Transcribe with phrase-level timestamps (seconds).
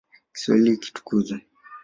[0.35, 1.37] Kiswahili kitukuzwe.